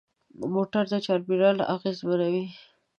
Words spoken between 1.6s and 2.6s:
اغېزمنوي.